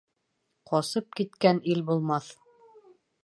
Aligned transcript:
Ҡасып 0.71 1.11
киткән 1.19 1.61
ил 1.73 1.83
булмаҫ 1.91 2.31